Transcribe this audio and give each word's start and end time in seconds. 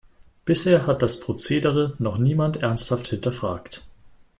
Bisher 0.45 0.87
hat 0.87 1.03
das 1.03 1.19
Prozedere 1.19 1.93
noch 1.99 2.17
niemand 2.17 2.57
ernsthaft 2.57 3.05
hinterfragt. 3.09 3.83